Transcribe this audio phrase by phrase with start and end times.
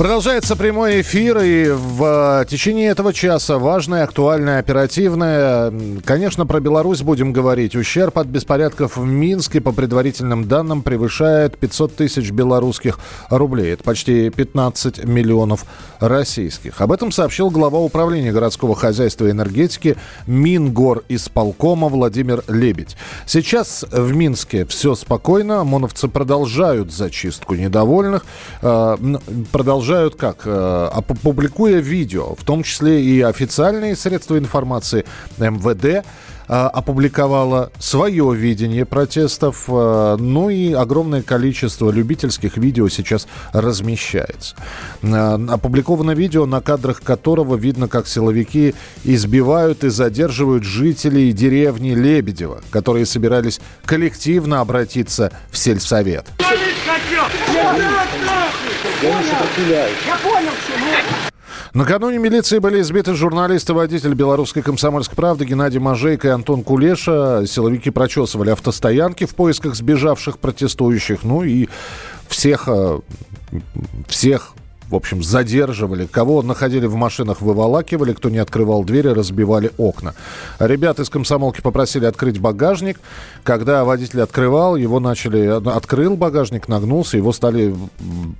[0.00, 5.70] Продолжается прямой эфир, и в течение этого часа важное, актуальное, оперативное.
[6.06, 7.76] Конечно, про Беларусь будем говорить.
[7.76, 13.74] Ущерб от беспорядков в Минске, по предварительным данным, превышает 500 тысяч белорусских рублей.
[13.74, 15.66] Это почти 15 миллионов
[15.98, 16.80] российских.
[16.80, 22.96] Об этом сообщил глава управления городского хозяйства и энергетики Мингор исполкома Владимир Лебедь.
[23.26, 25.60] Сейчас в Минске все спокойно.
[25.60, 28.24] ОМОНовцы продолжают зачистку недовольных.
[28.62, 28.96] Э,
[29.52, 30.42] продолжают продолжают как?
[30.44, 35.04] Э, опубликуя видео, в том числе и официальные средства информации
[35.38, 36.02] МВД, э,
[36.46, 44.54] опубликовала свое видение протестов, э, ну и огромное количество любительских видео сейчас размещается.
[45.02, 53.06] Опубликовано видео, на кадрах которого видно, как силовики избивают и задерживают жителей деревни Лебедева, которые
[53.06, 56.26] собирались коллективно обратиться в сельсовет.
[59.02, 59.96] Я не сопротивляюсь.
[60.06, 61.30] Я понял, что
[61.72, 67.46] Накануне милиции были избиты журналисты водитель белорусской комсомольской правды Геннадий Мажейко и Антон Кулеша.
[67.46, 71.22] Силовики прочесывали автостоянки в поисках сбежавших протестующих.
[71.22, 71.68] Ну и
[72.28, 73.00] всех, э,
[74.08, 74.54] всех
[74.90, 76.06] в общем, задерживали.
[76.06, 78.12] Кого находили в машинах, выволакивали.
[78.12, 80.14] Кто не открывал двери, разбивали окна.
[80.58, 83.00] Ребята из комсомолки попросили открыть багажник.
[83.44, 85.60] Когда водитель открывал, его начали...
[85.70, 87.74] Открыл багажник, нагнулся, его стали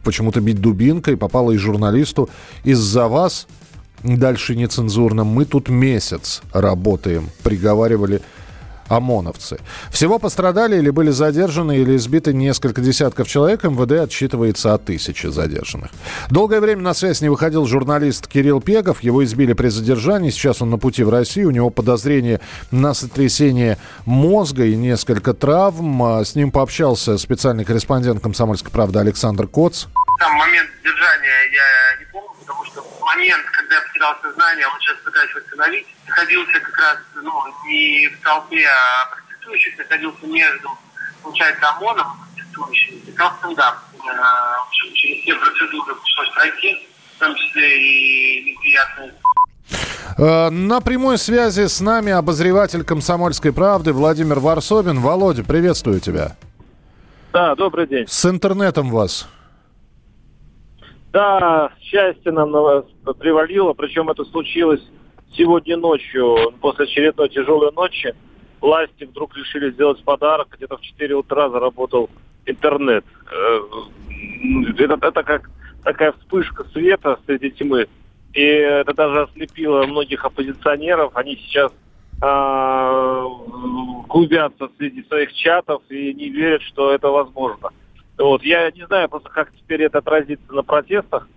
[0.02, 1.16] почему-то бить дубинкой.
[1.16, 2.28] Попало и журналисту.
[2.64, 3.46] Из-за вас
[4.02, 5.22] дальше нецензурно.
[5.24, 8.22] Мы тут месяц работаем, приговаривали
[8.90, 9.58] ОМОНовцы.
[9.90, 13.62] Всего пострадали или были задержаны, или избиты несколько десятков человек.
[13.62, 15.90] МВД отчитывается о тысяче задержанных.
[16.28, 19.02] Долгое время на связь не выходил журналист Кирилл Пегов.
[19.02, 20.30] Его избили при задержании.
[20.30, 21.48] Сейчас он на пути в Россию.
[21.48, 22.40] У него подозрение
[22.72, 26.02] на сотрясение мозга и несколько травм.
[26.02, 29.86] А с ним пообщался специальный корреспондент «Комсомольской правды» Александр Коц.
[30.18, 34.96] Там момент задержания я не помню, потому что момент, когда я потерял сознание, он сейчас
[35.04, 35.86] пытается восстановить,
[36.20, 37.32] находился как раз ну,
[37.66, 40.68] не в толпе а протестующих, находился между,
[41.22, 43.74] получается, ОМОНом протестующими, играл стендап.
[43.94, 49.14] Э, в общем, через все процедуры пришлось пройти, в том числе и неприятные
[50.18, 55.00] э, на прямой связи с нами обозреватель «Комсомольской правды» Владимир Варсобин.
[55.00, 56.36] Володя, приветствую тебя.
[57.32, 58.06] Да, добрый день.
[58.08, 59.28] С интернетом вас.
[61.12, 62.84] Да, счастье нам на вас
[63.18, 64.80] привалило, причем это случилось
[65.36, 68.14] сегодня ночью, после очередной тяжелой ночи.
[68.60, 72.10] Власти вдруг решили сделать подарок, где-то в 4 утра заработал
[72.46, 73.04] интернет.
[73.30, 73.60] Э,
[74.78, 75.50] это, это как
[75.82, 77.88] такая вспышка света среди тьмы.
[78.34, 81.16] И это даже ослепило многих оппозиционеров.
[81.16, 81.72] Они сейчас
[82.22, 83.24] э,
[84.08, 87.70] клубятся среди своих чатов и не верят, что это возможно.
[88.18, 88.42] Вот.
[88.42, 91.28] Я не знаю просто, как теперь это отразится на протестах,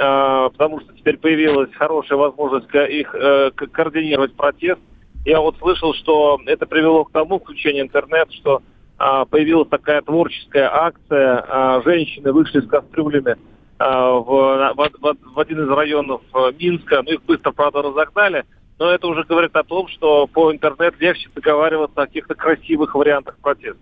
[0.00, 4.80] потому что теперь появилась хорошая возможность их э, координировать протест.
[5.26, 8.62] Я вот слышал, что это привело к тому, включение интернет, что
[8.98, 13.36] э, появилась такая творческая акция, э, женщины вышли с кастрюлями
[13.78, 18.44] в, в, в, в один из районов э, Минска, ну их быстро, правда, разогнали,
[18.78, 23.36] но это уже говорит о том, что по интернет легче договариваться о каких-то красивых вариантах
[23.38, 23.80] протеста.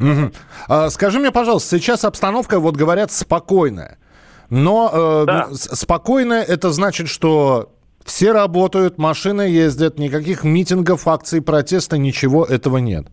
[0.00, 0.32] Угу.
[0.68, 3.98] А, скажи мне, пожалуйста, сейчас обстановка, вот говорят, спокойная.
[4.50, 5.48] Но э, да.
[5.52, 7.70] спокойная это значит, что
[8.04, 13.06] все работают, машины ездят, никаких митингов, акций протеста, ничего этого нет.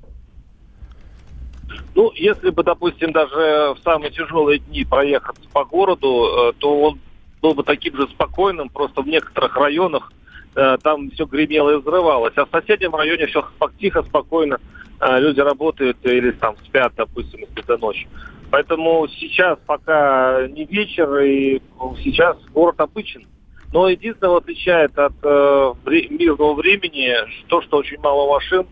[1.93, 6.07] Ну, если бы, допустим, даже в самые тяжелые дни проехать по городу,
[6.49, 6.99] э, то он
[7.41, 10.11] был бы таким же спокойным, просто в некоторых районах
[10.55, 12.33] э, там все гремело и взрывалось.
[12.37, 13.45] А в соседнем районе все
[13.79, 14.59] тихо, спокойно.
[14.99, 18.07] А, люди работают или там спят, допустим, если это ночь.
[18.55, 21.61] Поэтому сейчас пока не вечер, и
[22.01, 23.27] сейчас город обычен.
[23.73, 25.73] Но единственное отличает от э,
[26.09, 27.13] мирного времени
[27.47, 28.65] то, что очень мало машин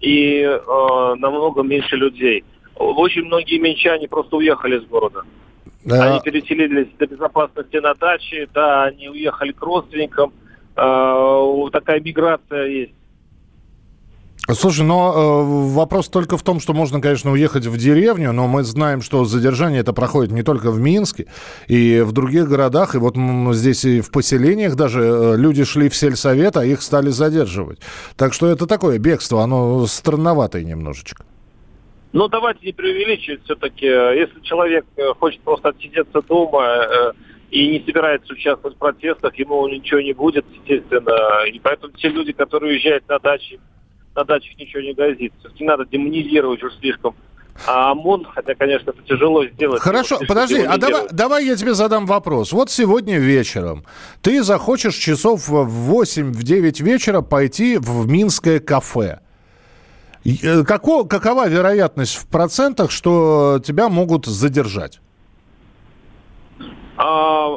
[0.00, 2.42] и э, намного меньше людей.
[2.74, 5.24] Очень многие менчане просто уехали из города.
[5.84, 6.04] Да.
[6.04, 10.32] Они переселились до безопасности на даче, да, они уехали к родственникам.
[10.74, 12.97] Э, такая миграция есть.
[14.54, 18.62] Слушай, но э, вопрос только в том, что можно, конечно, уехать в деревню, но мы
[18.62, 21.26] знаем, что задержание это проходит не только в Минске
[21.66, 23.14] и в других городах, и вот
[23.54, 27.80] здесь и в поселениях даже э, люди шли в сельсовет, а их стали задерживать.
[28.16, 31.26] Так что это такое бегство, оно странноватое немножечко.
[32.14, 33.84] Ну, давайте не преувеличивать все-таки.
[33.84, 37.12] Если человек э, хочет просто отсидеться дома э,
[37.50, 41.44] и не собирается участвовать в протестах, ему ничего не будет, естественно.
[41.52, 43.60] И поэтому те люди, которые уезжают на дачи,
[44.18, 45.32] на дачах ничего не грозит.
[45.60, 47.14] Не надо демонизировать уж слишком
[47.66, 49.82] а ОМОН, хотя, конечно, это тяжело сделать.
[49.82, 52.52] Хорошо, подожди, а давай, давай я тебе задам вопрос.
[52.52, 53.84] Вот сегодня вечером
[54.22, 59.18] ты захочешь часов в 8-9 вечера пойти в Минское кафе.
[60.24, 65.00] Э, како, какова вероятность в процентах, что тебя могут задержать?
[66.96, 67.48] А,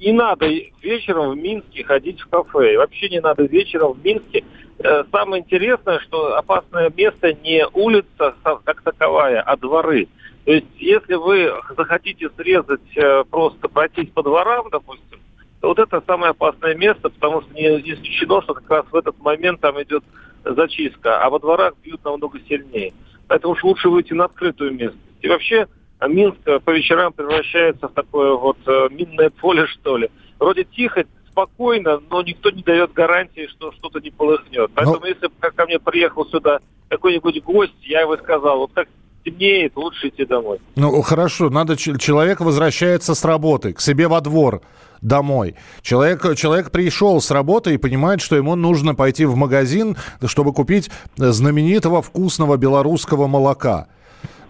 [0.00, 0.46] не надо
[0.82, 2.76] вечером в Минске ходить в кафе.
[2.76, 4.44] Вообще не надо вечером в Минске.
[4.82, 10.08] Э, самое интересное, что опасное место не улица как таковая, а дворы.
[10.46, 15.20] То есть, если вы захотите срезать, э, просто пройтись по дворам, допустим,
[15.60, 19.18] то вот это самое опасное место, потому что не исключено, что как раз в этот
[19.18, 20.02] момент там идет
[20.44, 22.94] зачистка, а во дворах бьют намного сильнее.
[23.28, 25.04] Поэтому уж лучше выйти на открытую местность.
[25.20, 25.68] И вообще
[26.08, 30.08] Минск по вечерам превращается в такое вот э, минное поле, что ли.
[30.38, 34.70] Вроде тихо, спокойно, но никто не дает гарантии, что что-то не полыхнет.
[34.74, 35.06] Поэтому но...
[35.06, 38.88] если бы ко мне приехал сюда какой-нибудь гость, я его сказал, вот как
[39.24, 40.58] темнеет, лучше идти домой.
[40.76, 44.62] Ну, хорошо, надо, человек возвращается с работы к себе во двор
[45.00, 45.56] домой.
[45.82, 49.96] Человек, человек пришел с работы и понимает, что ему нужно пойти в магазин,
[50.26, 53.88] чтобы купить знаменитого вкусного белорусского молока.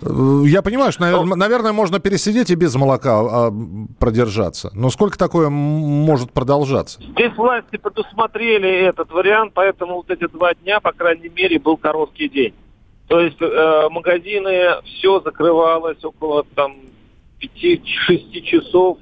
[0.02, 3.52] Я понимаю, что, наверное, наверное, можно пересидеть и без молока а,
[3.99, 4.70] продержаться.
[4.72, 7.02] Но сколько такое может продолжаться?
[7.02, 12.31] Здесь власти предусмотрели этот вариант, поэтому вот эти два дня, по крайней мере, был короткий
[12.31, 12.55] день.
[13.08, 16.76] То есть э, магазины, все закрывалось около там
[17.43, 18.99] 5-6 часов.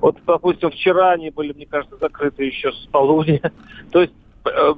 [0.00, 3.40] Вот, допустим, вчера они были, мне кажется, закрыты еще с полудня.
[3.90, 4.12] То есть
[4.44, 4.74] э,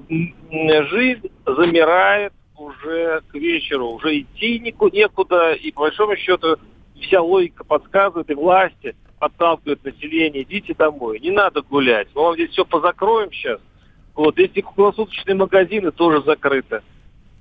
[0.88, 2.32] жизнь замирает
[2.62, 6.56] уже к вечеру, уже идти некуда, и по большому счету
[7.00, 12.50] вся логика подсказывает, и власти подталкивают население, идите домой, не надо гулять, мы вам здесь
[12.50, 13.60] все позакроем сейчас.
[14.14, 16.82] Вот, эти круглосуточные магазины тоже закрыты.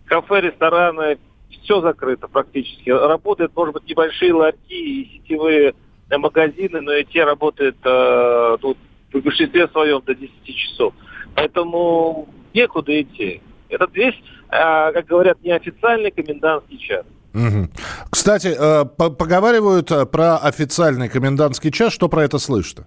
[0.05, 1.17] Кафе, рестораны,
[1.63, 2.89] все закрыто практически.
[2.89, 5.73] Работают, может быть, небольшие ларьки и сетевые
[6.09, 8.77] магазины, но и те работают э, тут
[9.11, 10.93] в большинстве своем до 10 часов.
[11.35, 13.41] Поэтому некуда идти.
[13.69, 14.19] Это весь, э,
[14.51, 17.05] как говорят, неофициальный комендантский час.
[17.33, 17.69] Угу.
[18.09, 21.93] Кстати, э, поговаривают э, про официальный комендантский час.
[21.93, 22.85] Что про это слышно?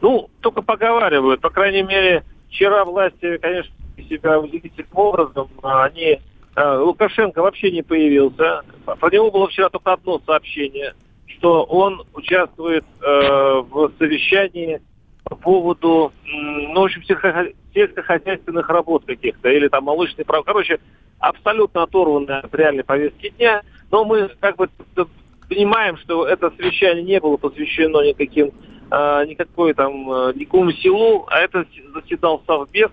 [0.00, 1.40] Ну, только поговаривают.
[1.40, 3.74] По крайней мере, вчера власти, конечно,
[4.08, 5.48] себя удивительным образом.
[5.62, 6.20] Они
[6.56, 8.62] Лукашенко вообще не появился.
[8.84, 10.94] Про него было вчера только одно сообщение,
[11.26, 14.80] что он участвует э, в совещании
[15.24, 17.02] по поводу, ну, в общем,
[17.74, 20.42] сельскохозяйственных работ каких-то, или там молочные права.
[20.42, 20.80] Короче,
[21.18, 23.62] абсолютно оторванная от реальной повестки дня.
[23.90, 24.68] Но мы как бы
[25.48, 28.52] понимаем, что это совещание не было посвящено никаким,
[28.90, 32.90] э, никакой там, э, никакому селу, а это заседал Совбез,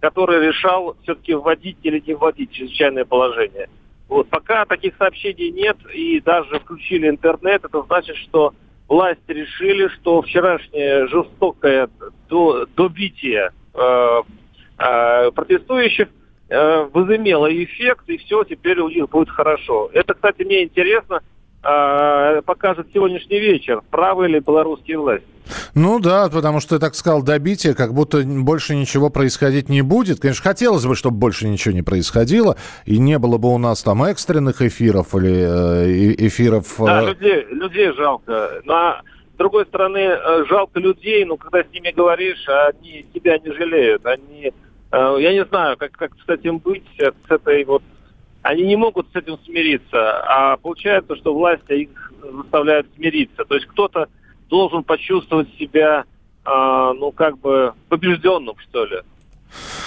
[0.00, 3.68] который решал все-таки вводить или не вводить чрезвычайное положение.
[4.08, 8.54] Вот, пока таких сообщений нет, и даже включили интернет, это значит, что
[8.90, 11.88] власти решили, что вчерашнее жестокое
[12.28, 14.22] до, добитие э,
[14.78, 16.08] э, протестующих
[16.48, 19.90] э, возымело эффект, и все, теперь у них будет хорошо.
[19.94, 21.22] Это, кстати, мне интересно,
[21.62, 25.26] э, покажет сегодняшний вечер, правы ли белорусские власти.
[25.74, 30.20] Ну да, потому что ты так сказал, добитие, как будто больше ничего происходить не будет.
[30.20, 34.02] Конечно, хотелось бы, чтобы больше ничего не происходило, и не было бы у нас там
[34.04, 36.80] экстренных эфиров или э, эфиров...
[36.80, 36.86] Э...
[36.86, 38.62] Да, людей, людей жалко.
[38.64, 39.02] На
[39.34, 44.04] с другой стороны, э, жалко людей, но когда с ними говоришь, они тебя не жалеют.
[44.04, 44.52] Они,
[44.92, 47.82] э, я не знаю, как, как с этим быть, с этой вот
[48.50, 53.44] они не могут с этим смириться, а получается, что власти их заставляют смириться.
[53.44, 54.08] То есть кто-то
[54.48, 56.04] должен почувствовать себя,
[56.44, 59.02] э, ну, как бы побежденным, что ли.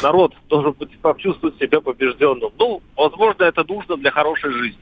[0.02, 2.52] Народ должен почувствовать себя побежденным.
[2.58, 4.80] Ну, возможно, это нужно для хорошей жизни.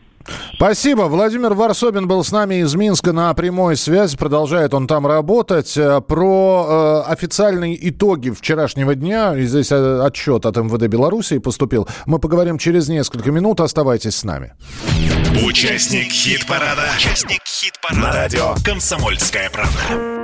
[0.56, 1.04] Спасибо.
[1.04, 4.18] Владимир Варсобин был с нами из Минска на прямой связи.
[4.18, 5.76] Продолжает он там работать.
[5.78, 11.88] Э, про э, официальные итоги вчерашнего дня, и здесь э, отчет от МВД Беларуси поступил,
[12.06, 13.60] мы поговорим через несколько минут.
[13.60, 14.54] Оставайтесь с нами.
[15.46, 16.84] Участник хит-парада.
[16.98, 18.02] Участник хит-парада.
[18.02, 20.21] На радио «Комсомольская правда».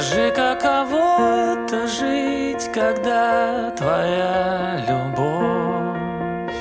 [0.00, 6.54] Скажи, каково это жить, когда твоя любовь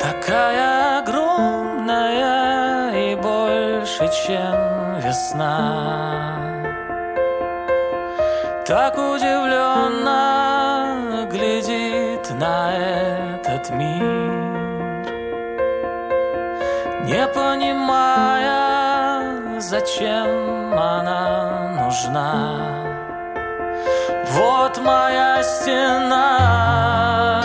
[0.00, 6.38] такая огромная и больше, чем весна.
[8.66, 10.18] Так удивленно
[11.30, 15.04] глядит на этот мир,
[17.04, 18.69] не понимая,
[19.70, 22.58] зачем она нужна.
[24.32, 27.44] Вот моя стена,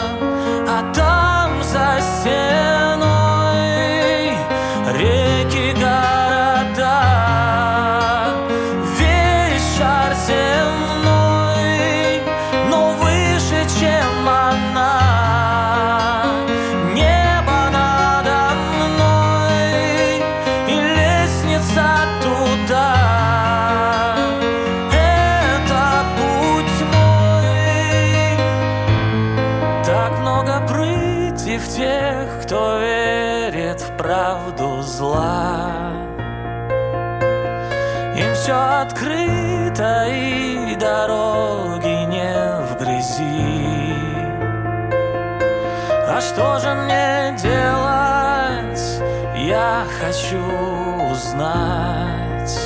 [51.26, 52.60] узнать,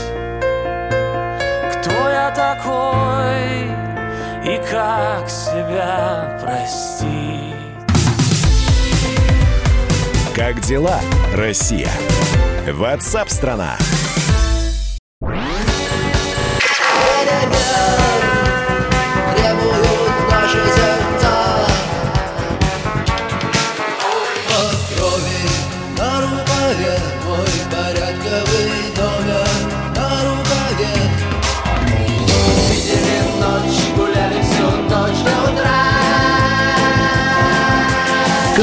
[1.72, 3.72] кто я такой
[4.54, 7.56] и как себя простить.
[10.36, 11.00] Как дела,
[11.36, 11.92] Россия?
[12.68, 13.78] Ватсап-страна!
[13.78, 14.09] требуют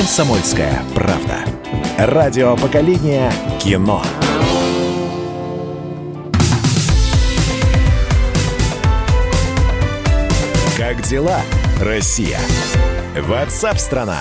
[0.06, 1.44] Комсомольская правда.
[1.98, 4.04] Радио поколения кино.
[10.76, 11.40] Как дела,
[11.80, 12.38] Россия?
[13.20, 14.16] Ватсап-страна!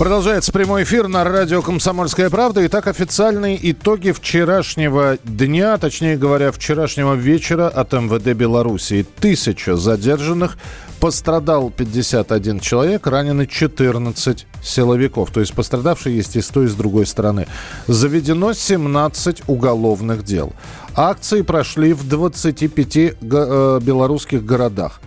[0.00, 2.66] Продолжается прямой эфир на радио «Комсомольская правда».
[2.66, 9.06] Итак, официальные итоги вчерашнего дня, точнее говоря, вчерашнего вечера от МВД Белоруссии.
[9.20, 10.58] Тысяча задержанных,
[11.02, 15.32] пострадал 51 человек, ранены 14 силовиков.
[15.32, 17.48] То есть пострадавшие есть и с той, и с другой стороны.
[17.88, 20.52] Заведено 17 уголовных дел.
[20.94, 25.00] Акции прошли в 25 го- э, белорусских городах.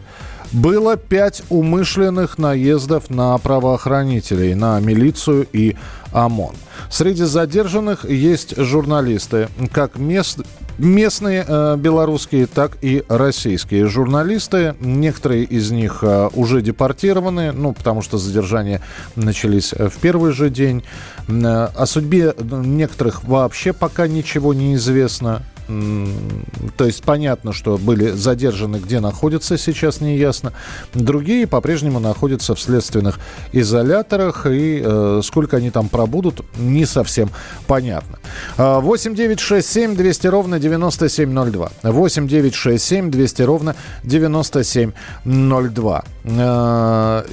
[0.55, 5.75] Было пять умышленных наездов на правоохранителей, на милицию и
[6.13, 6.55] ОМОН.
[6.89, 10.39] Среди задержанных есть журналисты, как мест,
[10.77, 14.75] местные э, белорусские, так и российские журналисты.
[14.79, 18.79] Некоторые из них э, уже депортированы, ну, потому что задержания
[19.17, 20.85] начались э, в первый же день.
[21.27, 25.43] Э, о судьбе некоторых вообще пока ничего не известно.
[25.67, 30.53] То есть понятно, что были задержаны, где находятся, сейчас не ясно.
[30.93, 33.19] Другие по-прежнему находятся в следственных
[33.51, 37.29] изоляторах, и э, сколько они там пробудут, не совсем
[37.67, 38.19] понятно.
[38.57, 41.71] А, 8 9 6 7 200 ровно 9702.
[41.83, 46.03] 8 9 6 7 200 ровно 9702.
[46.25, 47.25] А,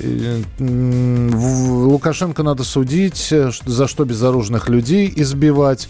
[0.58, 5.88] Лукашенко надо судить, э, за что безоружных людей избивать.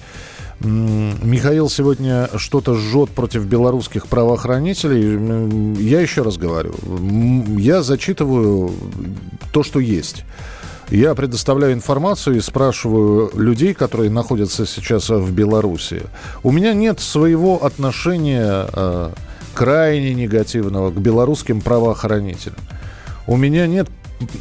[0.64, 5.82] Михаил сегодня что-то жжет против белорусских правоохранителей.
[5.82, 6.74] Я еще раз говорю,
[7.58, 8.72] я зачитываю
[9.52, 10.24] то, что есть.
[10.90, 16.02] Я предоставляю информацию и спрашиваю людей, которые находятся сейчас в Беларуси.
[16.42, 19.10] У меня нет своего отношения э,
[19.54, 22.58] крайне негативного к белорусским правоохранителям.
[23.26, 23.88] У меня нет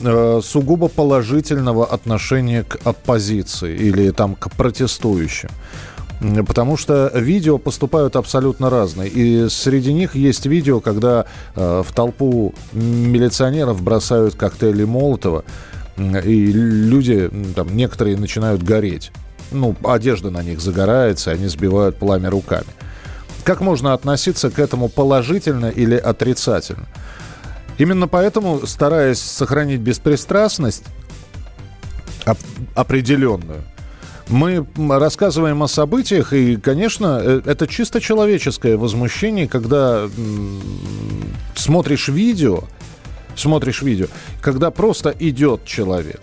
[0.04, 5.50] э, сугубо положительного отношения к оппозиции или там к протестующим.
[6.46, 9.10] Потому что видео поступают абсолютно разные.
[9.10, 11.26] И среди них есть видео, когда
[11.56, 15.44] э, в толпу милиционеров бросают коктейли Молотова,
[15.98, 19.12] и люди, там, некоторые начинают гореть.
[19.52, 22.68] Ну, одежда на них загорается, они сбивают пламя руками.
[23.44, 26.86] Как можно относиться к этому положительно или отрицательно?
[27.80, 30.84] Именно поэтому, стараясь сохранить беспристрастность
[32.28, 32.38] оп-
[32.76, 33.64] определенную,
[34.32, 40.10] мы рассказываем о событиях, и, конечно, э, это чисто человеческое возмущение, когда
[41.56, 42.64] смотришь видео,
[43.36, 44.08] смотришь видео,
[44.42, 46.22] когда просто идет человек,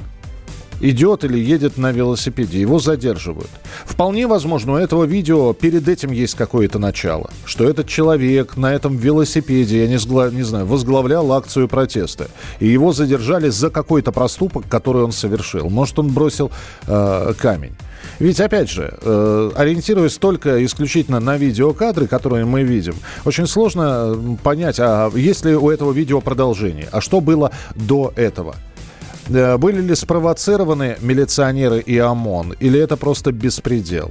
[0.80, 3.50] идет или едет на велосипеде, его задерживают.
[3.84, 8.96] Вполне возможно, у этого видео перед этим есть какое-то начало, что этот человек на этом
[8.96, 12.28] велосипеде, я не, сгла- не знаю, возглавлял акцию протеста,
[12.60, 15.68] и его задержали за какой-то проступок, который он совершил.
[15.68, 16.50] Может, он бросил
[16.86, 17.74] э, камень.
[18.18, 22.94] Ведь, опять же, э, ориентируясь только исключительно на видеокадры, которые мы видим,
[23.24, 28.56] очень сложно понять, а есть ли у этого видео продолжение, а что было до этого.
[29.28, 34.10] Э, были ли спровоцированы милиционеры и ОМОН, или это просто беспредел?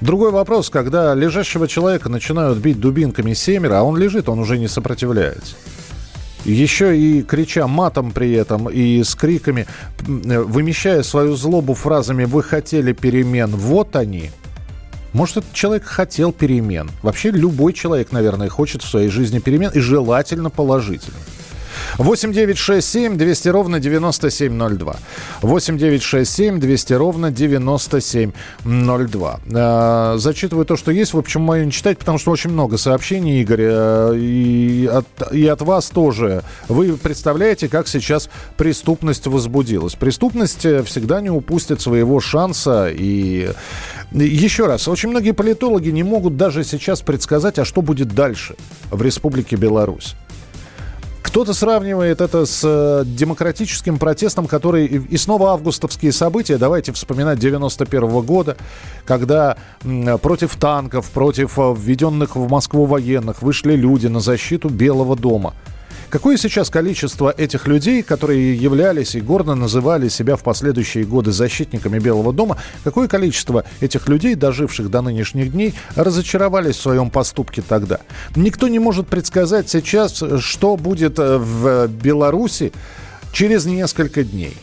[0.00, 4.68] Другой вопрос, когда лежащего человека начинают бить дубинками семеро, а он лежит, он уже не
[4.68, 5.54] сопротивляется.
[6.44, 9.66] Еще и крича матом при этом и с криками,
[10.06, 14.30] э, вымещая свою злобу фразами «Вы хотели перемен, вот они»,
[15.12, 16.90] может, этот человек хотел перемен.
[17.02, 21.18] Вообще любой человек, наверное, хочет в своей жизни перемен и желательно положительно.
[21.98, 24.96] 8 9 6 7 200 ровно 9702.
[25.42, 29.40] 8 9 6 7 200 ровно 9702.
[29.46, 31.14] Э, зачитываю то, что есть.
[31.14, 33.62] В общем, мою не читать, потому что очень много сообщений, Игорь.
[33.62, 36.42] Э, и от, и от вас тоже.
[36.68, 39.94] Вы представляете, как сейчас преступность возбудилась.
[39.94, 42.88] Преступность э, всегда не упустит своего шанса.
[42.90, 43.50] И
[44.12, 48.56] еще раз, очень многие политологи не могут даже сейчас предсказать, а что будет дальше
[48.90, 50.14] в Республике Беларусь.
[51.32, 54.84] Кто-то сравнивает это с э, демократическим протестом, который...
[54.84, 56.58] И снова августовские события.
[56.58, 58.58] Давайте вспоминать 91 -го года,
[59.06, 59.56] когда
[60.20, 65.54] против танков, против э, введенных в Москву военных вышли люди на защиту Белого дома–
[66.12, 71.98] Какое сейчас количество этих людей, которые являлись и гордо называли себя в последующие годы защитниками
[71.98, 78.00] Белого дома, какое количество этих людей, доживших до нынешних дней, разочаровались в своем поступке тогда?
[78.36, 82.74] Никто не может предсказать сейчас, что будет э, в Беларуси
[83.32, 84.54] через несколько дней.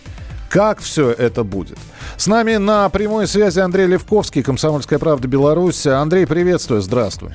[0.52, 1.80] Как все это будет?
[2.16, 5.28] С нами на прямой связи Андрей Левковский, «Комсомольская правда.
[5.28, 5.88] Беларусь».
[5.88, 7.32] Андрей, приветствую, здравствуй.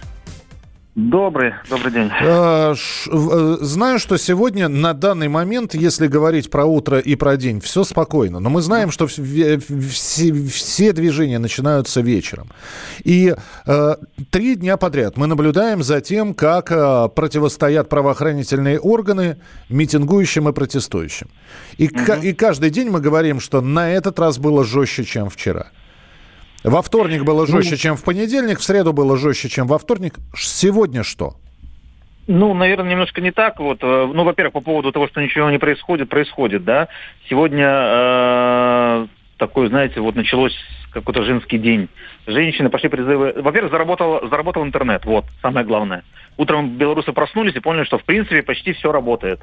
[0.95, 2.09] Добрый, добрый день.
[2.21, 7.61] Э, э, знаю, что сегодня на данный момент, если говорить про утро и про день,
[7.61, 8.39] все спокойно.
[8.39, 12.49] Но мы знаем, что все, все движения начинаются вечером.
[13.03, 13.35] И
[13.67, 13.95] э,
[14.31, 21.29] три дня подряд мы наблюдаем за тем, как э, противостоят правоохранительные органы митингующим и протестующим.
[21.77, 22.21] И, угу.
[22.23, 25.73] и каждый день мы говорим, что на этот раз было жестче, чем вчера.
[26.65, 30.15] Во вторник было жестче, ну, чем в понедельник, в среду было жестче, чем во вторник.
[30.35, 31.35] Сегодня что?
[32.27, 33.61] Ну, наверное, немножко не так.
[33.61, 36.89] Вот, э, ну, во-первых, по поводу того, что ничего не происходит, происходит, да.
[37.29, 40.57] Сегодня э, такой, знаете, вот началось
[40.95, 41.89] какой-то женский день.
[42.27, 43.35] Женщины пошли призывы.
[43.37, 45.05] Во-первых, заработал, заработал интернет.
[45.05, 46.03] Вот, самое главное.
[46.37, 49.41] Утром белорусы проснулись и поняли, что в принципе почти все работает.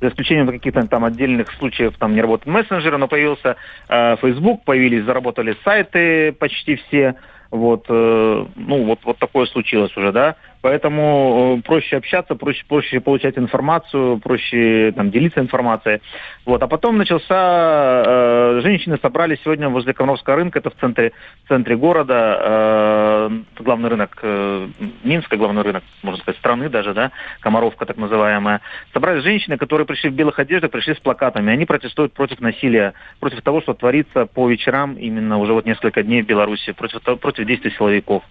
[0.00, 3.56] За исключением каких-то там отдельных случаев, там не работает мессенджеры, но появился
[3.88, 7.14] э, Facebook, появились, заработали сайты почти все.
[7.50, 10.36] Вот, э, ну, вот, вот такое случилось уже, да.
[10.64, 16.00] Поэтому э, проще общаться, проще, проще получать информацию, проще там, делиться информацией.
[16.46, 16.62] Вот.
[16.62, 21.12] А потом начался, э, женщины собрались сегодня возле Комаровского рынка, это в центре,
[21.44, 24.68] в центре города, э, главный рынок э,
[25.02, 28.62] Минска, главный рынок, можно сказать, страны даже, да, Комаровка так называемая.
[28.94, 31.52] Собрались женщины, которые пришли в белых одеждах, пришли с плакатами.
[31.52, 36.22] Они протестуют против насилия, против того, что творится по вечерам именно уже вот несколько дней
[36.22, 38.22] в Беларуси, против, против действий силовиков.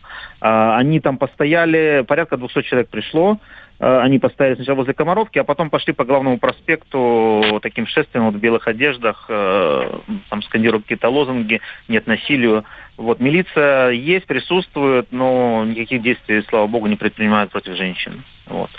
[0.41, 3.38] Э, они там постояли, порядка порядка 200 человек пришло.
[3.80, 8.36] Э, они поставили сначала возле Комаровки, а потом пошли по главному проспекту таким шествием вот,
[8.36, 12.64] в белых одеждах, э, там скандируют какие-то лозунги, нет насилию.
[12.98, 18.24] Вот милиция есть, присутствует, но никаких действий, слава богу, не предпринимают против женщин.
[18.46, 18.70] Вот.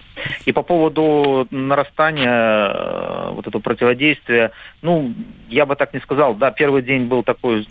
[0.46, 4.52] И по поводу нарастания э, вот этого противодействия,
[4.82, 5.12] ну,
[5.48, 6.34] я бы так не сказал.
[6.34, 7.66] Да, первый день был такой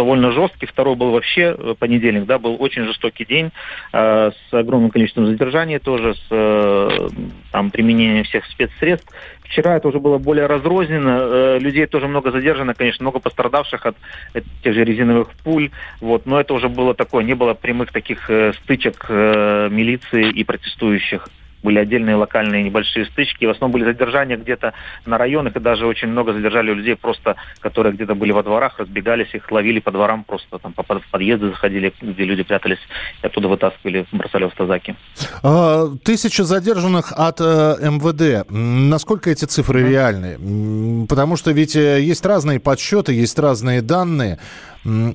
[0.00, 0.64] довольно жесткий.
[0.64, 3.50] Второй был вообще э, понедельник, да, был очень жестокий день
[3.92, 7.08] э, с огромным количеством задержаний тоже, с э,
[7.52, 9.12] там, применением всех спецсредств.
[9.44, 13.96] Вчера это уже было более разрознено, э, людей тоже много задержано, конечно, много пострадавших от,
[14.32, 18.30] от тех же резиновых пуль, вот, но это уже было такое, не было прямых таких
[18.30, 21.28] э, стычек э, милиции и протестующих
[21.62, 23.44] были отдельные локальные небольшие стычки.
[23.44, 24.72] В основном были задержания где-то
[25.06, 29.34] на районах, и даже очень много задержали людей просто, которые где-то были во дворах, разбегались,
[29.34, 32.78] их ловили по дворам, просто там по подъезды заходили, где люди прятались,
[33.22, 34.96] и оттуда вытаскивали, бросали в автозаки.
[35.42, 38.50] А, тысяча задержанных от э, МВД.
[38.50, 41.06] Насколько эти цифры реальны?
[41.06, 44.38] Потому что ведь э, есть разные подсчеты, есть разные данные.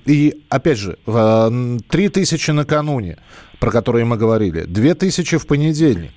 [0.06, 3.18] И, опять же, 3 тысячи накануне,
[3.60, 6.12] про которые мы говорили, 2 тысячи в понедельник.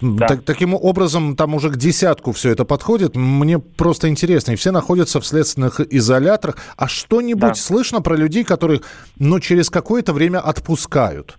[0.00, 0.26] Да.
[0.26, 3.16] Так, таким образом, там уже к десятку все это подходит.
[3.16, 4.52] Мне просто интересно.
[4.52, 6.56] И все находятся в следственных изоляторах.
[6.76, 7.54] А что-нибудь да.
[7.54, 8.82] слышно про людей, которых
[9.18, 11.38] ну, через какое-то время отпускают?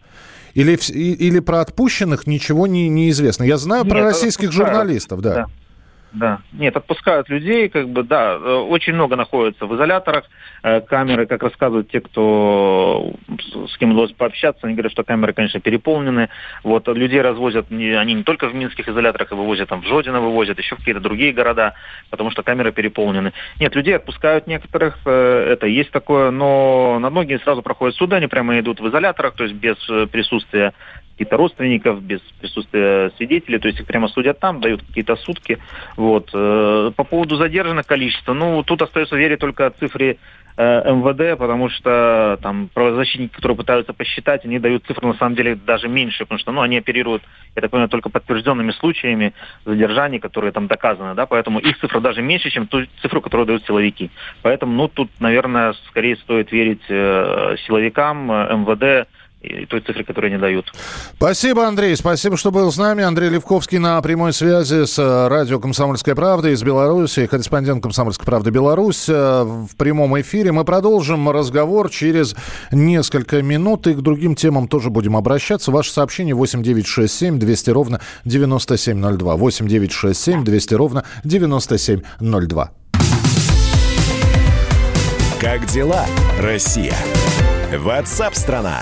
[0.53, 3.43] Или, или про отпущенных ничего не, не известно?
[3.43, 5.35] Я знаю Нет, про российских журналистов, да.
[5.35, 5.47] да
[6.15, 6.39] да.
[6.53, 10.23] Нет, отпускают людей, как бы, да, э, очень много находятся в изоляторах.
[10.63, 13.13] Э, камеры, как рассказывают те, кто
[13.67, 16.29] с кем удалось пообщаться, они говорят, что камеры, конечно, переполнены.
[16.63, 20.57] Вот людей развозят, они не только в минских изоляторах, и вывозят там в Жодино, вывозят,
[20.57, 21.73] еще в какие-то другие города,
[22.09, 23.33] потому что камеры переполнены.
[23.59, 28.27] Нет, людей отпускают некоторых, э, это есть такое, но на многие сразу проходят суды, они
[28.27, 29.75] прямо идут в изоляторах, то есть без
[30.09, 30.73] присутствия
[31.15, 35.59] каких-то родственников, без присутствия свидетелей, то есть их прямо судят там, дают какие-то сутки.
[35.95, 36.29] Вот.
[36.33, 40.17] Э, по поводу задержанных количества, ну, тут остается верить только цифре
[40.57, 45.55] э, МВД, потому что там правозащитники, которые пытаются посчитать, они дают цифру на самом деле
[45.55, 47.23] даже меньше, потому что ну, они оперируют,
[47.55, 52.21] я так понимаю, только подтвержденными случаями задержаний, которые там доказаны, да, поэтому их цифра даже
[52.21, 54.11] меньше, чем ту цифру, которую дают силовики.
[54.41, 59.07] Поэтому, ну, тут, наверное, скорее стоит верить э, силовикам, э, МВД,
[59.45, 60.71] и той цифре, которую они дают.
[61.17, 61.95] Спасибо, Андрей.
[61.95, 63.03] Спасибо, что был с нами.
[63.03, 68.51] Андрей Левковский на прямой связи с э, радио «Комсомольская правда» из Беларуси, корреспондент «Комсомольской правды»
[68.51, 70.51] Беларусь э, в прямом эфире.
[70.51, 72.35] Мы продолжим разговор через
[72.71, 75.71] несколько минут и к другим темам тоже будем обращаться.
[75.71, 79.35] Ваше сообщение 8967 200 ровно 9702.
[79.35, 82.71] 8967 200 ровно 9702.
[85.39, 86.05] Как дела,
[86.39, 86.95] Россия?
[87.71, 88.81] Ватсап-страна!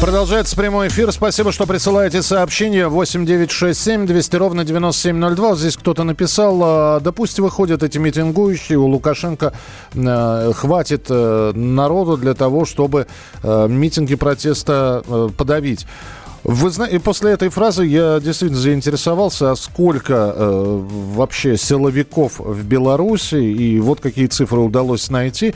[0.00, 1.12] Продолжается прямой эфир.
[1.12, 2.88] Спасибо, что присылаете сообщения.
[2.88, 5.48] 8 9 6 7 200 ровно 9702.
[5.48, 8.78] Вот здесь кто-то написал, а, да пусть выходят эти митингующие.
[8.78, 9.52] У Лукашенко
[9.92, 13.08] э, хватит э, народу для того, чтобы
[13.42, 15.86] э, митинги протеста э, подавить.
[16.42, 20.84] Вы знаете, после этой фразы я действительно заинтересовался, а сколько э,
[21.14, 25.54] вообще силовиков в Беларуси, и вот какие цифры удалось найти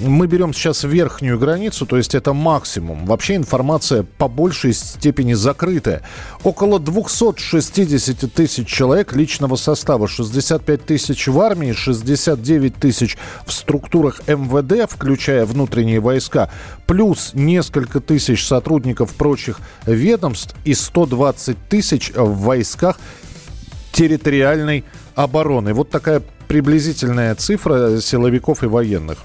[0.00, 3.06] мы берем сейчас верхнюю границу, то есть это максимум.
[3.06, 6.02] Вообще информация по большей степени закрытая.
[6.42, 14.90] Около 260 тысяч человек личного состава, 65 тысяч в армии, 69 тысяч в структурах МВД,
[14.90, 16.50] включая внутренние войска,
[16.86, 22.98] плюс несколько тысяч сотрудников прочих ведомств и 120 тысяч в войсках
[23.92, 24.84] территориальной
[25.14, 25.74] обороны.
[25.74, 29.18] Вот такая приблизительная цифра силовиков и военных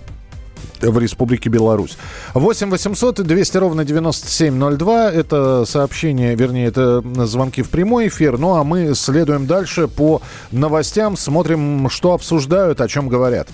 [0.82, 1.98] в Республике Беларусь.
[2.34, 5.12] 8 800 200 ровно 9702.
[5.12, 8.38] Это сообщение, вернее, это звонки в прямой эфир.
[8.38, 13.48] Ну, а мы следуем дальше по новостям, смотрим, что обсуждают, о чем говорят.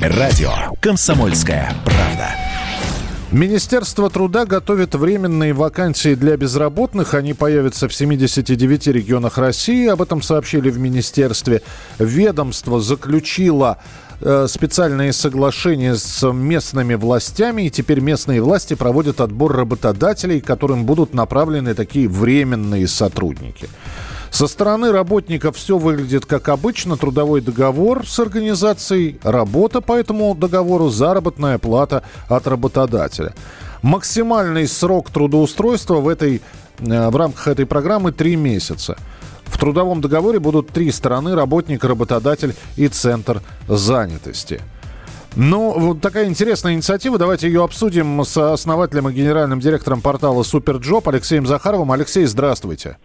[0.00, 2.28] Радио «Комсомольская правда».
[3.32, 7.14] Министерство труда готовит временные вакансии для безработных.
[7.14, 9.88] Они появятся в 79 регионах России.
[9.88, 11.62] Об этом сообщили в министерстве.
[11.98, 13.78] Ведомство заключило
[14.46, 21.74] специальные соглашения с местными властями, и теперь местные власти проводят отбор работодателей, которым будут направлены
[21.74, 23.68] такие временные сотрудники.
[24.32, 26.96] Со стороны работников все выглядит как обычно.
[26.96, 33.34] Трудовой договор с организацией, работа по этому договору, заработная плата от работодателя.
[33.82, 36.40] Максимальный срок трудоустройства в, этой,
[36.78, 38.96] э, в рамках этой программы 3 месяца.
[39.52, 44.60] В трудовом договоре будут три стороны– работник, работодатель и центр занятости.
[45.36, 47.18] Ну, вот такая интересная инициатива.
[47.18, 51.92] Давайте ее обсудим с основателем и генеральным директором портала Superjob Алексеем Захаровым.
[51.92, 52.96] Алексей, здравствуйте.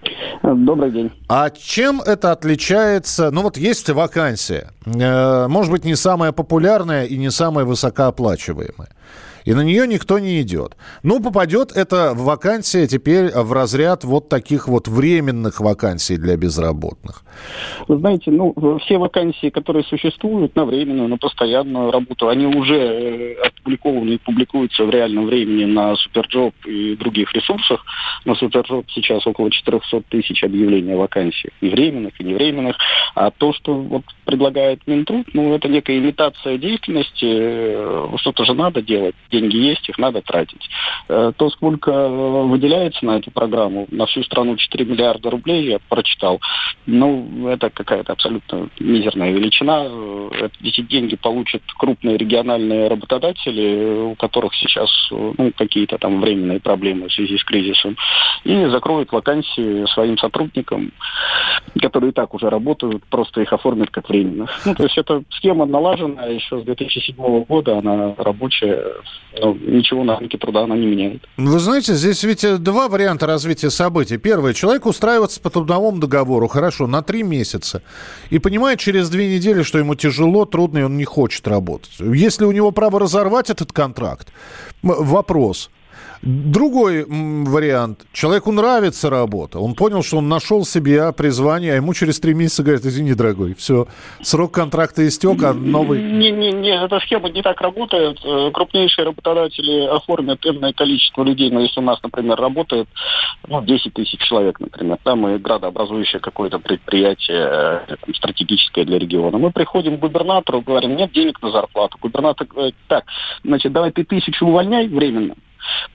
[0.43, 1.11] Добрый день.
[1.27, 3.31] А чем это отличается?
[3.31, 4.71] Ну вот есть вакансия.
[4.85, 8.89] Э, может быть, не самая популярная и не самая высокооплачиваемая.
[9.47, 10.75] И на нее никто не идет.
[11.03, 17.23] Ну, попадет эта вакансия теперь в разряд вот таких вот временных вакансий для безработных.
[17.87, 23.33] Вы знаете, ну, все вакансии, которые существуют на временную, на постоянную работу, они уже э,
[23.35, 27.85] опубликованы и публикуются в реальном времени на Superjob и других ресурсах.
[28.25, 32.75] На Superjob сейчас около 400 тысяч объявлений о вакансиях, и временных, и невременных.
[33.15, 38.81] А то, что вот предлагает Минтруд, ну, это некая имитация деятельности, э, что-то же надо
[38.81, 40.69] делать, деньги есть, их надо тратить.
[41.09, 46.39] Э, то, сколько выделяется на эту программу, на всю страну 4 миллиарда рублей, я прочитал,
[46.85, 49.85] ну, это какая-то абсолютно мизерная величина.
[49.87, 57.07] Э, эти деньги получат крупные региональные работодатели, у которых сейчас ну, какие-то там временные проблемы
[57.07, 57.95] в связи с кризисом,
[58.43, 60.91] и закроют вакансии своим сотрудникам,
[61.79, 64.49] которые и так уже работают, просто их оформят как временных.
[64.65, 68.83] Ну, то есть эта схема налажена еще с 2007 года, она рабочая,
[69.39, 71.27] ничего на рынке труда она не меняет.
[71.37, 74.17] Вы знаете, здесь ведь два варианта развития событий.
[74.17, 77.81] Первый, человек устраивается по трудовому договору, хорошо, на три месяца,
[78.29, 81.91] и понимает через две недели, что ему тяжело, трудно, и он не хочет работать.
[81.99, 84.29] Если у него право разорвать этот контракт,
[84.81, 85.69] вопрос–
[86.21, 88.05] Другой вариант.
[88.11, 89.59] Человеку нравится работа.
[89.59, 93.53] Он понял, что он нашел себе призвание, а ему через три месяца говорят, извини, дорогой,
[93.55, 93.87] все,
[94.21, 96.01] срок контракта истек, а новый...
[96.01, 98.19] Не, не, не, эта схема не так работает.
[98.23, 101.51] Э, крупнейшие работодатели оформят энное количество людей.
[101.51, 102.87] Но если у нас, например, работает
[103.47, 107.47] ну, 10 тысяч человек, например, да, мы градообразующее какое-то предприятие
[107.87, 111.97] э, там, стратегическое для региона, мы приходим к губернатору, говорим, нет денег на зарплату.
[112.01, 113.05] Губернатор говорит, так,
[113.43, 115.35] значит, давай ты тысячу увольняй временно,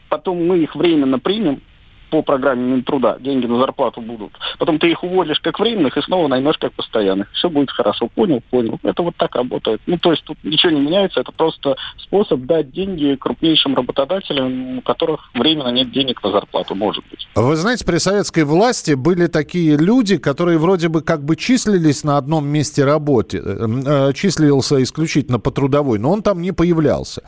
[0.08, 1.60] потом мы их временно примем,
[2.12, 4.32] по программе Минтруда деньги на зарплату будут.
[4.58, 7.32] Потом ты их уволишь как временных и снова наймешь как постоянных.
[7.32, 8.06] Все будет хорошо.
[8.08, 8.42] Понял?
[8.50, 8.78] Понял.
[8.82, 9.80] Это вот так работает.
[9.86, 11.20] Ну, то есть тут ничего не меняется.
[11.20, 17.02] Это просто способ дать деньги крупнейшим работодателям, у которых временно нет денег на зарплату, может
[17.10, 17.26] быть.
[17.34, 22.18] Вы знаете, при советской власти были такие люди, которые вроде бы как бы числились на
[22.18, 27.22] одном месте работы, э, э, числился исключительно по трудовой, но он там не появлялся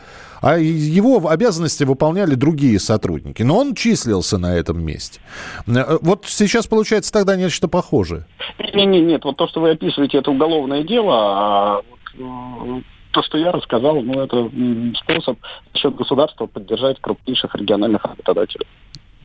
[0.44, 3.42] а его обязанности выполняли другие сотрудники.
[3.42, 5.20] Но он числился на этом месте.
[5.66, 8.26] Э, вот сейчас получается тогда нечто похожее.
[8.58, 9.24] Нет, нет, нет.
[9.24, 11.82] Вот то, что вы описываете, это уголовное дело, а
[12.18, 12.80] э,
[13.12, 14.50] то, что я рассказал, ну, это
[14.98, 15.38] способ
[15.72, 18.66] за счет государства поддержать крупнейших региональных работодателей.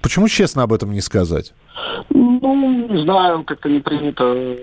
[0.01, 1.53] Почему честно об этом не сказать?
[2.09, 4.55] Ну, не знаю, как-то не принято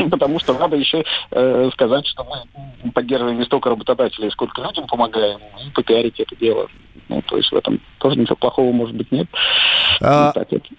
[0.10, 5.40] потому что надо еще э, сказать, что мы поддерживаем не столько работодателей, сколько людям помогаем,
[5.64, 6.68] и попиарить это дело.
[7.08, 9.26] Ну, то есть в этом тоже ничего плохого, может быть, нет.
[10.00, 10.32] А,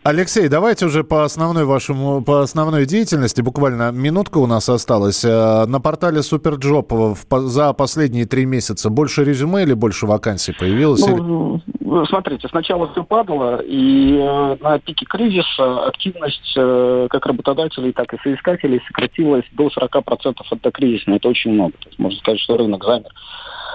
[0.04, 5.26] Алексей, давайте уже по основной вашему, по основной деятельности, буквально минутка у нас осталась.
[5.26, 6.94] Э, на портале Superjob
[7.30, 11.06] за последние три месяца больше резюме или больше вакансий появилось?
[11.06, 12.06] Ну, или...
[12.06, 18.18] смотрите, сначала все падало, и э, на пике кризиса активность э, как работодателей, так и
[18.24, 21.18] соискателей сократилась до 40% от докризисной.
[21.18, 21.74] Это очень много.
[21.74, 23.12] То есть можно сказать, что рынок замер.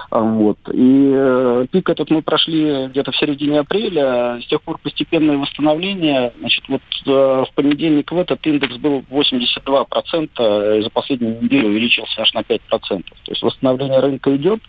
[0.09, 0.57] А, вот.
[0.71, 4.39] И э, пик этот мы прошли где-то в середине апреля.
[4.41, 6.33] С тех пор постепенное восстановление.
[6.39, 12.21] Значит, вот э, в понедельник в этот индекс был 82%, и за последнюю неделю увеличился
[12.21, 12.59] аж на 5%.
[12.69, 14.61] То есть восстановление рынка идет.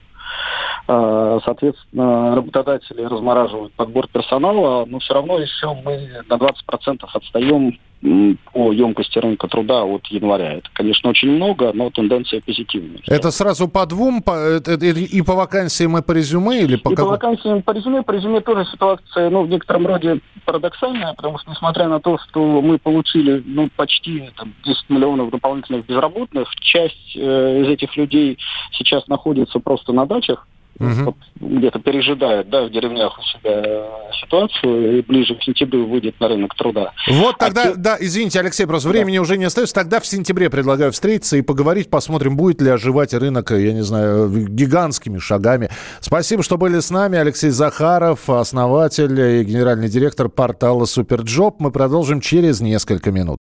[0.87, 8.73] А, соответственно, работодатели размораживают подбор персонала, но все равно еще мы на 20% отстаем по
[8.73, 10.55] емкости рынка труда от января.
[10.55, 13.01] Это, конечно, очень много, но тенденция позитивная.
[13.09, 16.63] Это сразу по двум, по, и по вакансиям, и по резюме?
[16.63, 17.05] Или по и как...
[17.05, 18.03] по вакансиям, по резюме.
[18.03, 22.63] По резюме тоже ситуация, ну, в некотором роде парадоксальная, потому что, несмотря на то, что
[22.63, 28.39] мы получили, ну, почти там, 10 миллионов дополнительных безработных, часть э, из этих людей
[28.73, 30.47] сейчас находится просто на дачах,
[30.79, 31.17] угу.
[31.41, 33.85] где-то пережидает, да, в деревнях у себя
[34.21, 36.93] ситуацию и ближе к сентябрю выйдет на рынок труда.
[37.09, 39.23] Вот а тогда, а да, извините, Алексей, просто времени да.
[39.23, 39.75] уже не остается.
[39.75, 44.29] Тогда в сентябре предлагаю встретиться и поговорить, посмотрим, будет ли оживать рынок, я не знаю,
[44.29, 45.71] гигантскими шагами.
[46.01, 47.19] Спасибо, что были с нами.
[47.19, 51.61] Алексей Захаров, основатель и генеральный директор портала Superjob.
[51.61, 53.39] Мы продолжим через несколько минут.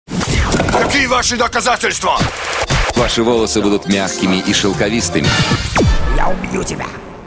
[0.72, 2.18] Какие ваши доказательства?
[2.96, 5.28] Ваши волосы будут мягкими и шелковистыми.
[6.16, 6.86] Я убью тебя.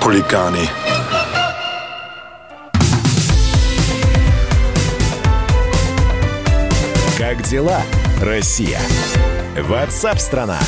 [0.00, 0.60] Хулиганы.
[7.18, 7.82] Как дела,
[8.22, 8.78] Россия?
[9.60, 10.58] Ватсап-страна!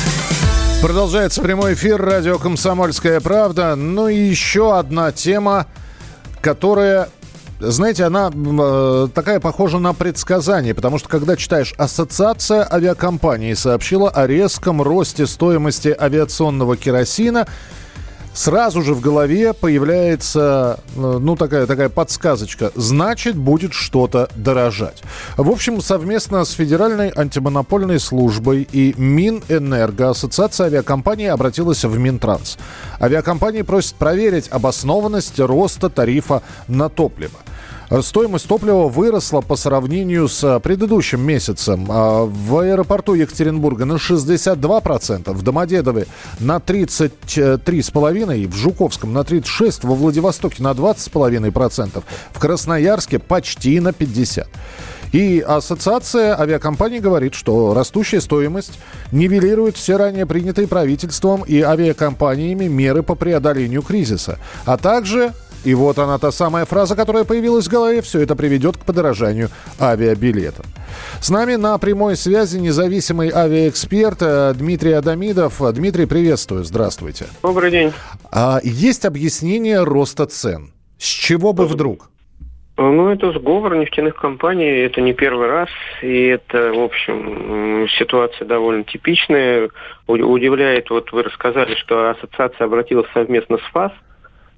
[0.81, 3.75] Продолжается прямой эфир радио «Комсомольская правда».
[3.75, 5.67] Ну и еще одна тема,
[6.41, 7.09] которая
[7.59, 14.25] знаете, она э, такая похожа на предсказание, потому что когда читаешь «Ассоциация авиакомпаний» сообщила о
[14.25, 17.47] резком росте стоимости авиационного керосина–
[18.33, 22.71] сразу же в голове появляется, э, ну, такая, такая подсказочка.
[22.75, 25.01] Значит, будет что-то дорожать.
[25.37, 32.57] В общем, совместно с Федеральной антимонопольной службой и Минэнерго Ассоциация авиакомпаний обратилась в Минтранс.
[32.99, 37.39] Авиакомпании просят проверить обоснованность роста тарифа на топливо.
[37.99, 41.87] Стоимость топлива выросла по сравнению с предыдущим месяцем.
[41.89, 46.07] А в аэропорту Екатеринбурга на 62%, в Домодедове
[46.39, 54.47] на 33,5%, в Жуковском на 36%, во Владивостоке на 20,5%, в Красноярске почти на 50%.
[55.11, 58.79] И Ассоциация авиакомпаний говорит, что растущая стоимость
[59.11, 65.99] нивелирует все ранее принятые правительством и авиакомпаниями меры по преодолению кризиса, а также и вот
[65.99, 68.01] она, та самая фраза, которая появилась в голове.
[68.01, 70.65] Все это приведет к подорожанию авиабилетов.
[71.19, 75.61] С нами на прямой связи независимый авиаэксперт э, Дмитрий Адамидов.
[75.73, 76.63] Дмитрий, приветствую.
[76.63, 77.25] Здравствуйте.
[77.43, 77.93] Добрый день.
[78.31, 80.71] А, есть объяснение роста цен.
[80.97, 82.09] С чего бы вдруг?
[82.77, 85.69] Ну, это сговор нефтяных компаний, это не первый раз,
[86.01, 89.69] и это, в общем, ситуация довольно типичная.
[90.07, 94.10] Удивляет, вот вы рассказали, что ассоциация обратилась совместно с ФАС– Э,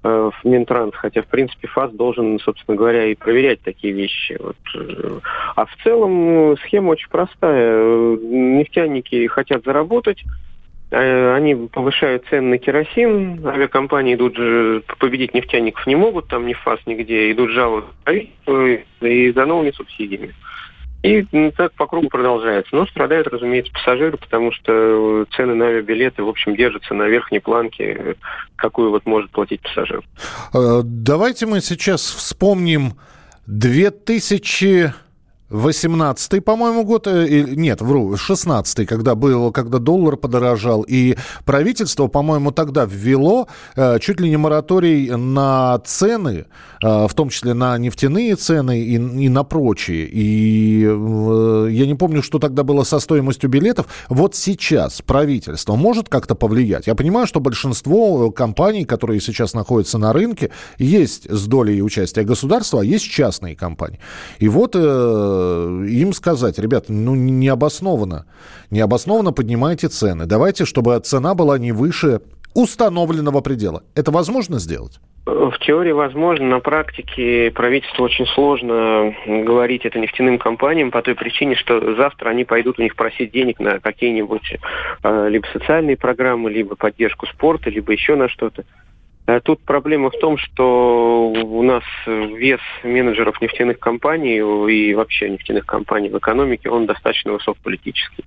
[0.03, 4.37] в Минтранс, хотя, в принципе, ФАС должен, собственно говоря, и проверять такие вещи.
[4.39, 4.57] Вот.
[4.75, 5.19] Э,
[5.55, 8.17] а в целом ну, схема очень простая.
[8.17, 10.23] Нефтяники хотят заработать,
[10.91, 16.53] э, они повышают цены на керосин, авиакомпании идут же, победить нефтяников не могут, там ни
[16.53, 20.33] ФАС, нигде, идут жаловаться и за новыми субсидиями.
[21.03, 22.73] И ну, так по кругу продолжается.
[22.73, 28.15] Но страдают, разумеется, пассажиры, потому что цены на авиабилеты, в общем, держатся на верхней планке,
[28.55, 30.01] какую вот может платить пассажир.
[30.53, 32.93] Э, давайте мы сейчас вспомним
[33.47, 34.93] 2000
[35.53, 42.51] 18-й, по-моему, год, э, нет, вру, 16-й, когда был, когда доллар подорожал, и правительство, по-моему,
[42.51, 46.45] тогда ввело э, чуть ли не мораторий на цены,
[46.81, 50.07] э, в том числе на нефтяные цены и, и на прочие.
[50.07, 53.85] И я не помню, что тогда было со стоимостью билетов.
[54.09, 56.87] Вот сейчас правительство может как-то повлиять?
[56.87, 62.81] Я понимаю, что большинство компаний, которые сейчас находятся на рынке, есть с долей участия государства,
[62.81, 63.99] а есть частные компании.
[64.39, 64.75] И вот
[65.88, 68.25] им сказать, ребята, ну необоснованно,
[68.71, 70.25] необоснованно поднимайте цены.
[70.25, 72.21] Давайте, чтобы цена была не выше
[72.53, 73.84] установленного предела.
[73.95, 74.99] Это возможно сделать?
[75.25, 81.56] В теории возможно, на практике правительству очень сложно говорить это нефтяным компаниям по той причине,
[81.56, 84.58] что завтра они пойдут у них просить денег на какие-нибудь
[85.03, 88.65] э, либо социальные программы, либо поддержку спорта, либо еще на что-то.
[89.25, 95.65] Э, тут проблема в том, что у нас вес менеджеров нефтяных компаний и вообще нефтяных
[95.65, 98.25] компаний в экономике, он достаточно высок политический.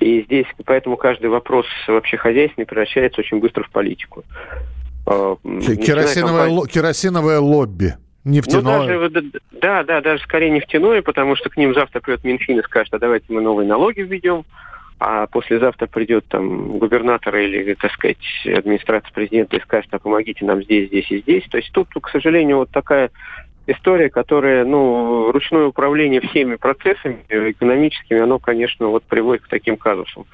[0.00, 4.24] И здесь поэтому каждый вопрос вообще хозяйственный превращается очень быстро в политику.
[5.06, 6.72] Э, керосиновое, компания...
[6.72, 7.94] керосиновое лобби.
[8.24, 8.98] Нефтяное.
[8.98, 12.62] Ну, даже, да, да, даже скорее нефтяное, потому что к ним завтра придет Минфин и
[12.62, 14.46] скажет, а давайте мы новые налоги введем,
[14.98, 20.62] а послезавтра придет там губернатор или, так сказать, администрация президента и скажет, а помогите нам
[20.62, 21.44] здесь, здесь и здесь.
[21.50, 23.10] То есть тут, к сожалению, вот такая
[23.66, 30.26] история, которая, ну, ручное управление всеми процессами экономическими, оно, конечно, вот приводит к таким казусам.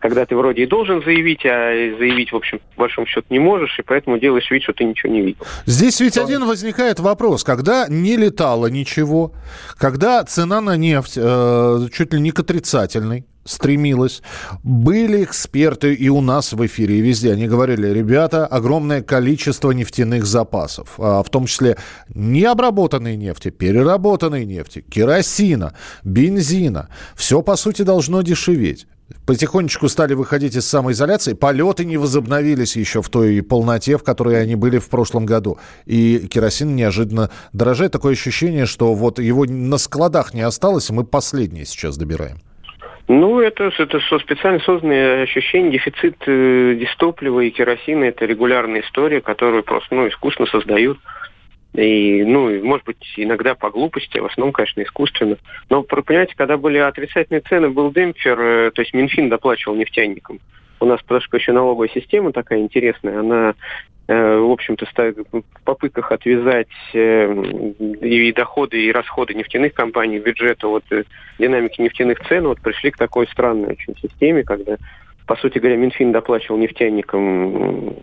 [0.00, 3.78] Когда ты вроде и должен заявить, а заявить, в общем, по большому счету не можешь,
[3.78, 5.44] и поэтому делаешь вид, что ты ничего не видел.
[5.66, 7.44] Здесь ведь один возникает вопрос.
[7.44, 9.34] Когда не летало ничего,
[9.76, 14.22] когда цена на нефть э, чуть ли не к отрицательной, стремилась.
[14.62, 17.32] Были эксперты и у нас в эфире, и везде.
[17.32, 21.76] Они говорили, ребята, огромное количество нефтяных запасов, а, в том числе
[22.14, 26.88] необработанной нефти, переработанной нефти, керосина, бензина.
[27.14, 28.86] Все, по сути, должно дешеветь.
[29.26, 31.32] Потихонечку стали выходить из самоизоляции.
[31.32, 35.58] Полеты не возобновились еще в той полноте, в которой они были в прошлом году.
[35.86, 37.92] И керосин неожиданно дорожает.
[37.92, 42.40] Такое ощущение, что вот его на складах не осталось, и мы последние сейчас добираем.
[43.12, 49.64] Ну, это, это специально созданное ощущение, дефицит э, дистоплива и керосина– это регулярная история, которую
[49.64, 50.96] просто ну, искусственно создают.
[51.74, 55.38] И, ну, может быть, иногда по глупости, а в основном, конечно, искусственно.
[55.68, 60.38] Но, понимаете, когда были отрицательные цены, был демпфер, э, то есть Минфин доплачивал нефтяникам.
[60.78, 63.54] У нас, потому что еще налоговая система такая интересная, она
[64.12, 64.86] в общем-то,
[65.30, 67.32] в попытках отвязать э,
[68.00, 70.84] и доходы, и расходы нефтяных компаний бюджета от
[71.38, 74.76] динамики нефтяных цен, вот пришли к такой странной очень системе, когда
[75.26, 77.94] по сути говоря, Минфин доплачивал нефтяникам,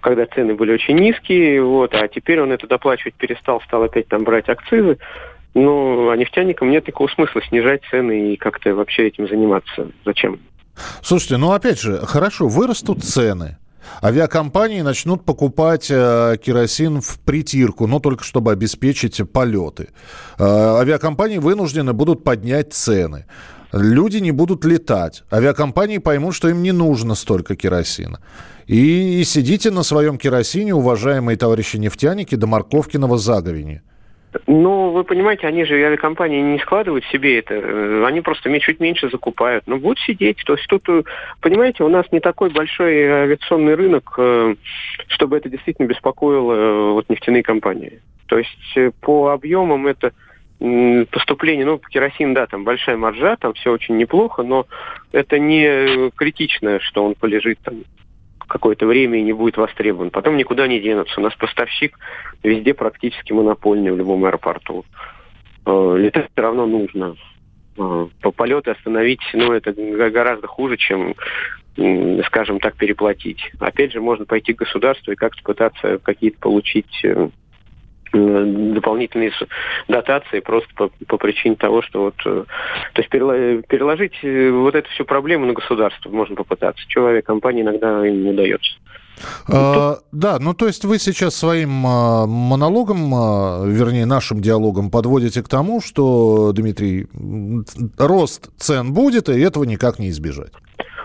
[0.00, 4.22] когда цены были очень низкие, вот, а теперь он это доплачивать перестал, стал опять там
[4.22, 4.98] брать акцизы.
[5.54, 9.90] Ну, а нефтяникам нет никакого смысла снижать цены и как-то вообще этим заниматься.
[10.04, 10.38] Зачем?
[11.02, 13.58] Слушайте, ну опять же, хорошо, вырастут цены.
[14.02, 19.88] Авиакомпании начнут покупать э, керосин в притирку, но только чтобы обеспечить полеты.
[20.38, 20.44] Э,
[20.80, 23.26] авиакомпании вынуждены будут поднять цены
[23.72, 25.24] люди не будут летать.
[25.32, 28.20] Авиакомпании поймут, что им не нужно столько керосина.
[28.66, 33.82] И, и сидите на своем керосине, уважаемые товарищи нефтяники, до морковкиного заговения.
[34.46, 37.54] Ну, вы понимаете, они же, авиакомпании, не складывают себе это.
[37.54, 39.66] Э, они просто чуть меньше закупают.
[39.66, 40.38] Но будут сидеть.
[40.44, 41.02] То есть тут, э,
[41.40, 44.54] понимаете, у нас не такой большой авиационный рынок, э,
[45.08, 48.00] чтобы это действительно беспокоило вот нефтяные компании.
[48.26, 50.12] То есть по объемам это
[51.10, 54.66] поступление, ну, керосин, да, там большая маржа, там все очень неплохо, но
[55.10, 57.82] это не критично, что он полежит там
[58.52, 60.10] какое-то время и не будет востребован.
[60.10, 61.18] Потом никуда не денутся.
[61.18, 61.98] У нас поставщик
[62.42, 64.84] везде практически монопольный в любом аэропорту.
[65.64, 67.16] Э, летать все равно нужно.
[67.78, 71.14] Э, по полеты остановить, ну, это гораздо хуже, чем,
[72.26, 73.40] скажем так, переплатить.
[73.58, 77.30] Опять же, можно пойти к государству и как-то пытаться какие-то получить э,
[78.12, 79.32] дополнительные
[79.88, 82.44] дотации просто по, по причине того, что вот, э,
[82.92, 86.84] то есть переложить э, вот эту всю проблему на государство можно попытаться.
[86.88, 88.74] Человек, компания иногда им не удается.
[89.48, 95.42] А, да, ну то есть вы сейчас своим а, монологом, а, вернее нашим диалогом подводите
[95.42, 97.06] к тому, что, Дмитрий,
[97.98, 100.52] рост цен будет, и этого никак не избежать.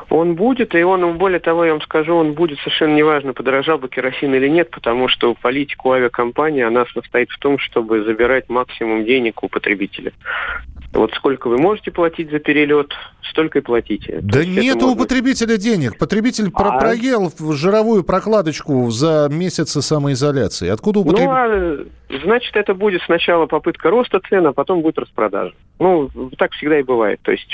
[0.09, 3.89] Он будет, и он, более того, я вам скажу, он будет совершенно неважно, подорожал бы
[3.89, 9.43] керосин или нет, потому что политику авиакомпании, она состоит в том, чтобы забирать максимум денег
[9.43, 10.13] у потребителя.
[10.97, 12.91] Вот сколько вы можете платить за перелет,
[13.29, 14.19] столько и платите.
[14.23, 14.89] Да нет можно...
[14.89, 15.99] у потребителя денег.
[15.99, 16.79] Потребитель а...
[16.79, 20.67] проел жировую прокладочку за месяцы самоизоляции.
[20.69, 21.27] Откуда у потребителя?
[21.29, 25.53] Ну, а, значит, это будет сначала попытка роста цен, а потом будет распродажа.
[25.77, 27.19] Ну, так всегда и бывает.
[27.21, 27.47] То есть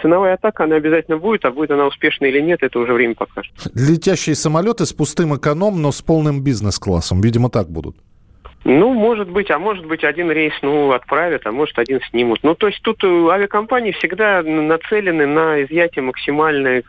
[0.00, 3.52] ценовая атака, она обязательно будет, а будет она успешной или нет, это уже время покажет.
[3.74, 7.20] Летящие самолеты с пустым эконом, но с полным бизнес-классом.
[7.20, 7.96] Видимо, так будут.
[8.64, 12.40] Ну, может быть, а может быть, один рейс, ну, отправят, а может, один снимут.
[12.42, 16.82] Ну, то есть тут э, авиакомпании всегда нацелены на изъятие максимальное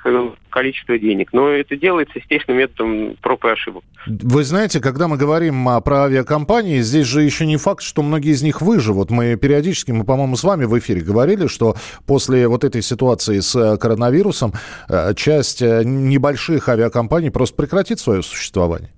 [0.50, 1.34] количество денег.
[1.34, 3.84] Но это делается, естественно, методом проб и ошибок.
[4.08, 8.42] Вы знаете, когда мы говорим про авиакомпании, здесь же еще не факт, что многие из
[8.42, 9.12] них выживут.
[9.12, 11.76] Мы периодически, мы, по-моему, с вами в эфире говорили, что
[12.08, 14.54] после вот этой ситуации с э, коронавирусом
[14.88, 18.95] э, часть небольших авиакомпаний просто прекратит свое существование.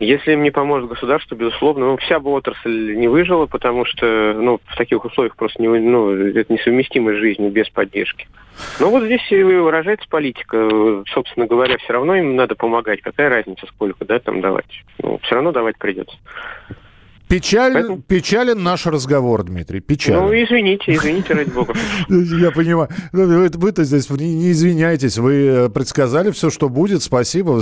[0.00, 4.60] Если им не поможет государство, безусловно, ну, вся бы отрасль не выжила, потому что ну,
[4.64, 8.28] в таких условиях просто не, ну, это несовместимо с жизнью без поддержки.
[8.78, 11.02] Но вот здесь и выражается политика.
[11.08, 13.00] Собственно говоря, все равно им надо помогать.
[13.00, 14.84] Какая разница, сколько да, там давать?
[15.02, 16.16] Ну, все равно давать придется.
[17.28, 18.00] Печаль, Поэтому...
[18.00, 20.20] Печален наш разговор, Дмитрий, печален.
[20.20, 21.74] Ну, извините, извините, ради бога.
[22.08, 22.88] Я понимаю.
[23.12, 27.60] Ну, вы-то здесь не извиняйтесь, вы э, предсказали все, что будет, спасибо.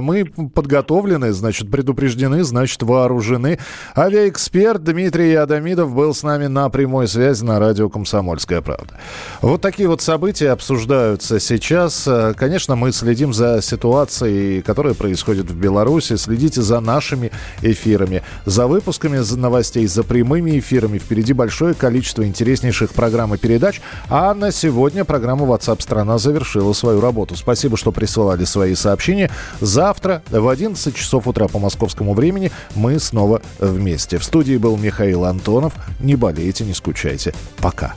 [0.00, 3.58] Мы подготовлены, значит, предупреждены, значит, вооружены.
[3.94, 8.98] Авиаэксперт Дмитрий Адамидов был с нами на прямой связи на радио «Комсомольская правда».
[9.42, 12.08] Вот такие вот события обсуждаются сейчас.
[12.08, 16.16] Э, конечно, мы следим за ситуацией, которая происходит в Беларуси.
[16.16, 20.98] Следите за нашими эфирами, за выпуском выпусками новостей, за прямыми эфирами.
[20.98, 23.80] Впереди большое количество интереснейших программ и передач.
[24.08, 27.36] А на сегодня программа WhatsApp страна завершила свою работу.
[27.36, 29.30] Спасибо, что присылали свои сообщения.
[29.60, 34.18] Завтра в 11 часов утра по московскому времени мы снова вместе.
[34.18, 35.72] В студии был Михаил Антонов.
[36.00, 37.34] Не болейте, не скучайте.
[37.60, 37.94] Пока.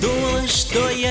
[0.00, 0.11] Что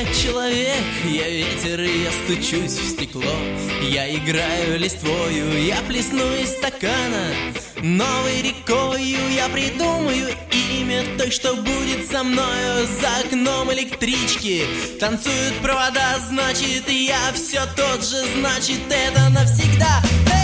[0.10, 3.36] человек, я ветер, и я стучусь в стекло.
[3.82, 7.28] Я играю листвою, я плесну из стакана.
[7.82, 10.28] Новой рекою я придумаю
[10.72, 14.66] имя той, что будет со мною За окном электрички
[15.00, 20.41] танцуют провода Значит, я все тот же, значит, это навсегда Эй,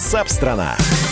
[0.00, 0.76] Ватсап-страна!
[0.78, 1.09] страна